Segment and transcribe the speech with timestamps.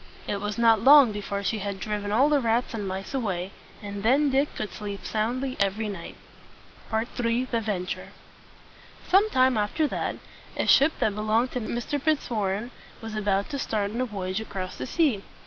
[0.27, 3.51] It was not long before she had driven all the rats and mice away;
[3.83, 6.15] and then Dick could sleep soundly every night.
[6.91, 7.43] III.
[7.45, 8.07] THE VENTURE.
[9.07, 10.15] Some time after that,
[10.57, 12.01] a ship that belonged to Mr.
[12.01, 15.21] Fitzwarren was about to start on a voyage across the sea.